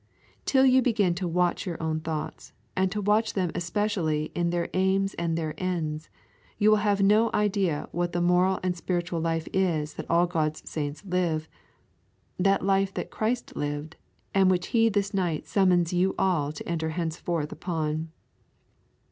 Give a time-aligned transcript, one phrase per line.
[0.45, 4.67] Till you begin to watch your own thoughts, and to watch them especially in their
[4.73, 6.09] aims and their ends,
[6.57, 10.67] you will have no idea what that moral and spiritual life is that all God's
[10.67, 11.47] saints live;
[12.39, 13.95] that life that Christ lived,
[14.33, 18.09] and which He this night summons you all to enter henceforth upon.